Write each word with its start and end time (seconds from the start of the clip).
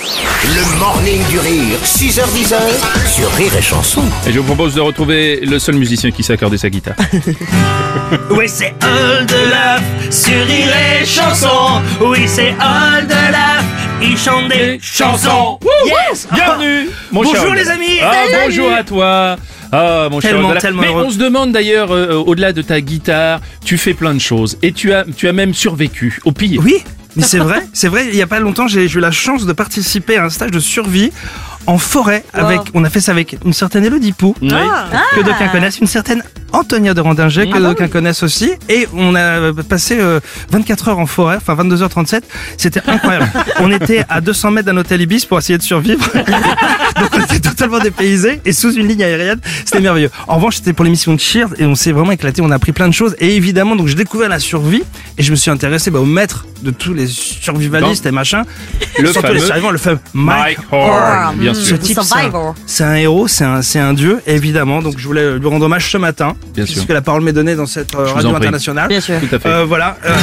Le 0.00 0.78
morning 0.78 1.26
du 1.28 1.40
rire, 1.40 1.76
6h10 1.82 2.54
sur 3.12 3.28
Rire 3.32 3.56
et 3.56 3.62
Chanson. 3.62 4.04
Et 4.28 4.32
je 4.32 4.38
vous 4.38 4.44
propose 4.44 4.76
de 4.76 4.80
retrouver 4.80 5.40
le 5.40 5.58
seul 5.58 5.74
musicien 5.74 6.12
qui 6.12 6.22
sait 6.22 6.34
accorder 6.34 6.56
sa 6.56 6.70
guitare. 6.70 6.94
Oui, 8.30 8.44
c'est 8.48 8.72
All 8.80 9.26
de 9.26 9.34
Love 9.34 10.12
sur 10.12 10.46
Rire 10.46 10.72
et 11.02 11.04
Chanson. 11.04 11.82
Oui, 12.00 12.20
c'est 12.26 12.54
All 12.60 13.08
de 13.08 13.12
Love. 13.12 13.64
Il 14.00 14.16
chante 14.16 14.48
des 14.48 14.78
chansons. 14.80 15.58
Yes! 15.84 16.28
Bienvenue, 16.32 16.90
mon 17.10 17.24
cher 17.24 17.32
Bonjour 17.40 17.54
les 17.54 17.68
amis. 17.68 17.98
Ah, 18.00 18.14
bonjour 18.44 18.72
à 18.72 18.84
toi. 18.84 19.36
Ah, 19.72 20.08
mon 20.10 20.20
cher 20.20 20.30
Tellement, 20.30 20.54
tellement 20.54 20.82
Mais 20.82 20.88
heureux. 20.88 21.04
on 21.06 21.10
se 21.10 21.18
demande 21.18 21.50
d'ailleurs, 21.50 21.90
euh, 21.90 22.14
au-delà 22.14 22.52
de 22.52 22.62
ta 22.62 22.80
guitare, 22.80 23.40
tu 23.64 23.76
fais 23.76 23.94
plein 23.94 24.14
de 24.14 24.20
choses. 24.20 24.58
Et 24.62 24.70
tu 24.70 24.92
as, 24.92 25.04
tu 25.16 25.28
as 25.28 25.32
même 25.32 25.52
survécu, 25.54 26.20
au 26.24 26.30
pire. 26.30 26.60
Oui, 26.64 26.84
mais 27.16 27.22
c'est 27.22 27.38
vrai, 27.38 27.66
c'est 27.72 27.88
vrai. 27.88 28.06
Il 28.08 28.14
y 28.14 28.22
a 28.22 28.26
pas 28.26 28.40
longtemps, 28.40 28.66
j'ai 28.66 28.84
eu 28.84 29.00
la 29.00 29.10
chance 29.10 29.46
de 29.46 29.52
participer 29.52 30.16
à 30.16 30.24
un 30.24 30.30
stage 30.30 30.50
de 30.50 30.60
survie 30.60 31.12
en 31.66 31.78
forêt. 31.78 32.24
Avec, 32.32 32.60
on 32.74 32.84
a 32.84 32.90
fait 32.90 33.00
ça 33.00 33.12
avec 33.12 33.36
une 33.44 33.52
certaine 33.52 33.84
Elodie 33.84 34.12
Pou. 34.12 34.34
Que 34.40 35.22
d'aucuns 35.22 35.48
connaissent, 35.48 35.78
une 35.78 35.86
certaine 35.86 36.22
Antonia 36.52 36.94
de 36.94 37.00
Randinger, 37.00 37.48
que 37.50 37.58
d'aucuns 37.58 37.88
connaissent 37.88 38.22
aussi, 38.22 38.52
et 38.68 38.88
on 38.94 39.14
a 39.14 39.52
passé 39.68 39.98
euh, 40.00 40.20
24 40.50 40.88
heures 40.88 40.98
en 40.98 41.06
forêt, 41.06 41.36
enfin 41.36 41.54
22h37, 41.54 42.22
c'était 42.56 42.80
incroyable. 42.86 43.28
on 43.60 43.70
était 43.70 44.04
à 44.08 44.20
200 44.20 44.50
mètres 44.52 44.66
d'un 44.66 44.76
hôtel 44.76 45.00
Ibis 45.00 45.26
pour 45.26 45.38
essayer 45.38 45.58
de 45.58 45.62
survivre, 45.62 46.04
donc 47.00 47.10
on 47.12 47.20
était 47.20 47.40
totalement 47.40 47.78
dépaysés, 47.78 48.40
et 48.44 48.52
sous 48.52 48.72
une 48.74 48.88
ligne 48.88 49.04
aérienne, 49.04 49.40
c'était 49.64 49.80
merveilleux. 49.80 50.10
En 50.26 50.36
revanche, 50.36 50.56
c'était 50.56 50.72
pour 50.72 50.84
l'émission 50.84 51.14
de 51.14 51.20
Cheers, 51.20 51.48
et 51.58 51.66
on 51.66 51.74
s'est 51.74 51.92
vraiment 51.92 52.12
éclaté, 52.12 52.42
on 52.42 52.50
a 52.50 52.56
appris 52.56 52.72
plein 52.72 52.88
de 52.88 52.94
choses, 52.94 53.14
et 53.20 53.36
évidemment, 53.36 53.76
donc 53.76 53.86
j'ai 53.88 53.94
découvert 53.94 54.28
la 54.28 54.38
survie, 54.38 54.82
et 55.16 55.22
je 55.22 55.30
me 55.30 55.36
suis 55.36 55.50
intéressé 55.50 55.90
bah, 55.90 56.00
au 56.00 56.06
maître 56.06 56.46
de 56.62 56.70
tous 56.70 56.94
les 56.94 57.06
survivalistes 57.06 58.06
et 58.06 58.10
machin, 58.10 58.42
Le 58.98 59.12
surtout 59.12 59.28
les 59.28 59.34
fameux 59.34 59.46
survivants, 59.46 59.70
le 59.70 59.78
fameux 59.78 59.98
Mike 60.14 60.58
Mike 60.58 60.58
Horn, 60.72 61.36
bien 61.36 61.54
ce 61.54 61.60
sûr. 61.62 61.78
type, 61.78 61.98
c'est 62.02 62.16
un, 62.16 62.54
c'est 62.66 62.84
un 62.84 62.94
héros, 62.94 63.28
c'est 63.28 63.44
un, 63.44 63.62
c'est 63.62 63.78
un 63.78 63.94
dieu, 63.94 64.20
évidemment. 64.26 64.82
Donc 64.82 64.98
je 64.98 65.06
voulais 65.06 65.38
lui 65.38 65.46
rendre 65.46 65.66
hommage 65.66 65.90
ce 65.90 65.98
matin, 65.98 66.34
Bien 66.54 66.64
puisque 66.64 66.84
sûr. 66.86 66.94
la 66.94 67.02
parole 67.02 67.22
m'est 67.22 67.32
donnée 67.32 67.54
dans 67.54 67.66
cette 67.66 67.94
euh, 67.94 68.04
radio 68.12 68.34
internationale. 68.34 68.88
Bien 68.88 69.00
sûr. 69.00 69.16
Tout 69.20 69.34
à 69.36 69.38
fait. 69.38 69.48
Euh, 69.48 69.64
voilà. 69.64 69.96
euh, 70.04 70.16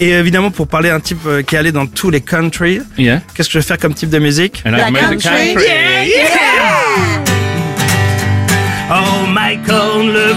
et 0.00 0.10
évidemment, 0.10 0.50
pour 0.50 0.66
parler 0.66 0.90
un 0.90 0.98
type 1.00 1.18
euh, 1.26 1.42
qui 1.42 1.54
est 1.54 1.58
allé 1.58 1.70
dans 1.72 1.86
tous 1.86 2.10
les 2.10 2.20
countries, 2.20 2.80
Yeah. 2.98 3.20
qu'est-ce 3.34 3.48
que 3.48 3.52
je 3.54 3.58
vais 3.58 3.64
faire 3.64 3.78
comme 3.78 3.94
type 3.94 4.10
de 4.10 4.18
musique 4.18 4.62
And 4.66 4.70
I 4.70 4.76
La 4.78 4.90
made 4.90 5.02
the 5.18 5.22
country. 5.22 5.54
country. 5.54 5.66
Oh 6.58 6.65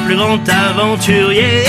plus 0.05 0.15
grand 0.15 0.39
aventurier. 0.47 1.63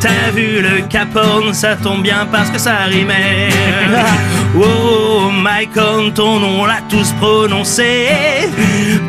T'as 0.00 0.30
vu 0.34 0.60
le 0.60 0.82
Cap 0.88 1.14
Horn, 1.14 1.52
ça 1.54 1.76
tombe 1.76 2.02
bien 2.02 2.26
parce 2.30 2.50
que 2.50 2.58
ça 2.58 2.76
rimait. 2.88 3.48
Oh 4.56 5.30
Michael, 5.30 6.12
ton 6.14 6.40
nom 6.40 6.64
l'a 6.64 6.80
tous 6.88 7.12
prononcé. 7.20 8.08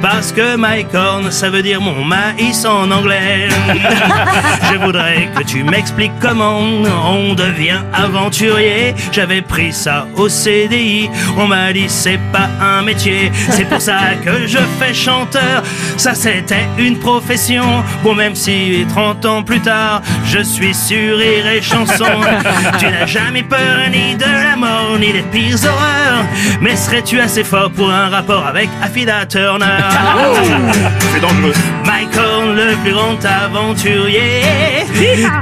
Parce 0.02 0.32
que 0.32 0.58
Mike 0.58 0.94
Horn, 0.94 1.32
ça 1.32 1.50
veut 1.50 1.64
dire 1.64 1.80
mon 1.82 2.04
maïs 2.04 2.66
en 2.66 2.92
anglais. 2.92 3.48
Je 4.72 4.78
voudrais 4.78 5.30
que 5.36 5.44
tu 5.44 5.64
m'expliques 5.64 6.12
comment 6.22 6.60
on 6.60 7.34
devient 7.34 7.80
aventurier. 7.94 8.94
J'avais 9.12 9.42
pris 9.42 9.72
ça 9.72 10.08
au 10.16 10.28
CDI 10.30 11.10
On 11.38 11.48
m'a 11.48 11.72
dit 11.74 11.86
c'est 11.88 12.20
pas 12.32 12.50
un 12.62 12.82
métier. 12.82 13.32
C'est 13.50 13.66
pour 13.66 13.82
ça 13.82 14.00
que 14.24 14.46
je 14.46 14.60
fais 14.80 14.94
chanteur. 14.94 15.64
Ça 15.98 16.14
c'était 16.16 16.68
une 16.78 17.00
profession. 17.00 17.84
Bon 18.04 18.09
même 18.16 18.36
si 18.36 18.86
30 18.90 19.26
ans 19.26 19.44
plus 19.44 19.60
tard 19.60 20.02
Je 20.26 20.40
suis 20.40 20.74
sur 20.74 21.18
rire 21.18 21.48
et 21.48 21.62
chanson. 21.62 22.06
Tu 22.80 22.86
n'as 22.86 23.06
jamais 23.06 23.44
peur 23.44 23.90
ni 23.92 24.16
de 24.16 24.24
la 24.24 24.56
mort 24.56 24.98
Ni 25.00 25.12
des 25.12 25.22
pires 25.24 25.58
horreurs. 25.66 26.26
Mais 26.62 26.76
serais-tu 26.76 27.20
assez 27.20 27.44
fort 27.44 27.72
pour 27.72 27.90
un 27.92 28.10
rapport 28.10 28.46
avec 28.46 28.70
Affida 28.82 29.26
Turner? 29.26 29.66
C'est 31.14 31.20
dangereux. 31.22 31.54
Michael, 31.86 32.56
le 32.56 32.76
plus 32.84 32.94
grand 32.94 33.18
aventurier 33.26 34.42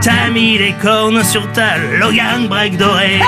T'as 0.02 0.30
mis 0.30 0.58
des 0.58 0.74
cornes 0.81 1.24
sur 1.24 1.52
ta 1.52 1.78
Logan 2.00 2.47
break 2.47 2.78
dorée. 2.78 3.19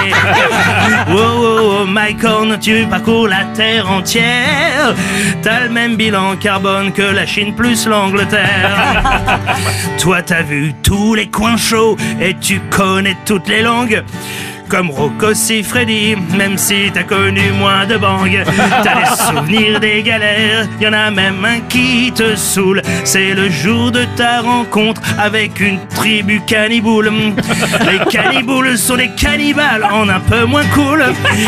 Oh, 1.12 1.16
oh, 1.16 1.80
oh, 1.82 1.86
Michael, 1.86 2.60
tu 2.60 2.86
parcours 2.88 3.28
la 3.28 3.46
terre 3.56 3.90
entière. 3.90 4.94
T'as 5.42 5.64
le 5.64 5.70
même 5.70 5.96
bilan 5.96 6.36
carbone 6.38 6.92
que 6.92 7.02
la 7.02 7.26
Chine 7.26 7.56
plus 7.56 7.88
l'Angleterre. 7.88 9.22
Toi 10.00 10.22
t'as 10.22 10.44
vu 10.44 10.74
tous 10.84 11.16
les 11.16 11.28
coins 11.28 11.58
chauds 11.58 11.98
Et 12.22 12.36
tu 12.36 12.60
connais 12.70 13.18
toutes 13.26 13.48
les 13.48 13.62
langues 13.62 14.04
comme 14.70 14.92
Rocco 14.92 15.34
Freddy, 15.64 16.16
même 16.38 16.58
si 16.58 16.92
t'as 16.94 17.04
connu 17.04 17.52
moins 17.52 17.86
de 17.88 17.98
bang, 17.98 18.44
t'as 18.84 19.00
les 19.00 19.16
souvenirs 19.18 19.80
des 19.80 20.04
galères, 20.04 20.68
y 20.80 20.88
en 20.88 20.94
a 20.94 21.10
même 21.10 21.44
un 21.44 21.60
qui 21.62 22.12
te 22.12 22.36
saoule. 22.36 22.82
C'est 23.04 23.34
le 23.34 23.50
jour 23.50 23.92
de 23.92 24.06
ta 24.16 24.42
rencontre 24.42 25.02
avec 25.18 25.60
une 25.60 25.80
tribu 25.88 26.42
canniboule. 26.46 27.12
Les 27.82 28.00
canniboules 28.12 28.78
sont 28.78 28.98
des 28.98 29.10
cannibales 29.16 29.84
en 29.84 30.08
un 30.08 30.20
peu 30.20 30.46
moins 30.46 30.66
cool. 30.74 31.04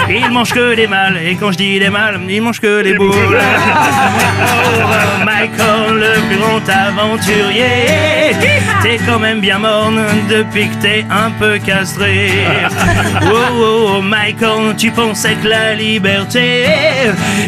Ils 0.10 0.30
mangent 0.32 0.54
que 0.54 0.76
des 0.76 0.88
mâles, 0.88 1.20
et 1.24 1.36
quand 1.36 1.52
je 1.52 1.58
dis 1.58 1.80
des 1.80 1.90
mâles, 1.90 2.20
ils 2.28 2.42
mangent 2.42 2.62
que 2.62 2.82
des 2.82 2.96
boules. 2.96 3.14
Oh, 3.14 3.36
Michael, 5.26 6.00
le 6.00 6.28
plus 6.28 6.38
grand 6.38 6.70
aventurier, 6.70 8.36
t'es 8.82 9.00
quand 9.06 9.20
même 9.20 9.40
bien 9.40 9.60
morne 9.60 10.02
depuis 10.30 10.68
que 10.70 10.76
t'es 10.82 11.06
un 11.10 11.30
peu 11.32 11.60
castré. 11.60 12.32
Oh, 13.14 13.36
oh, 13.54 13.94
oh, 13.98 14.02
Michael, 14.02 14.76
tu 14.78 14.92
pensais 14.92 15.36
que 15.36 15.48
la 15.48 15.74
liberté 15.74 16.66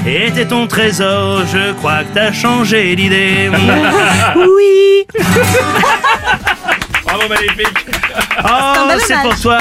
était 0.05 0.45
ton 0.45 0.67
trésor. 0.67 1.43
Je 1.51 1.71
crois 1.73 2.03
que 2.03 2.13
t'as 2.13 2.31
changé 2.31 2.95
d'idée. 2.95 3.49
Oui. 4.35 5.05
Bravo, 7.05 7.23
magnifique. 7.29 7.85
Oh, 8.43 8.91
c'est 9.05 9.21
pour 9.21 9.39
toi, 9.39 9.59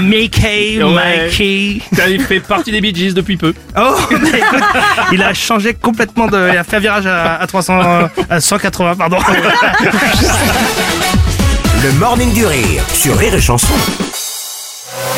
Mickey, 0.00 0.82
Ouais. 0.82 1.26
Mikey. 1.26 1.80
As 1.98 2.24
fait 2.24 2.40
partie 2.40 2.70
des 2.70 2.80
Bee 2.80 2.94
Gees 2.94 3.14
depuis 3.14 3.36
peu. 3.36 3.54
Oh, 3.76 3.96
mais 4.10 4.38
écoute, 4.38 4.62
il 5.12 5.22
a 5.22 5.32
changé 5.34 5.74
complètement 5.74 6.26
de. 6.26 6.50
Il 6.52 6.58
a 6.58 6.64
fait 6.64 6.76
un 6.76 6.80
virage 6.80 7.06
à, 7.06 7.36
à 7.40 7.46
300, 7.46 7.80
euh, 7.80 8.06
à 8.28 8.40
180, 8.40 8.96
pardon. 8.96 9.18
Le 11.82 11.92
morning 11.98 12.32
du 12.34 12.44
rire 12.46 12.82
sur 12.92 13.16
Rire 13.16 13.34
et 13.34 13.40
Chanson. 13.40 13.72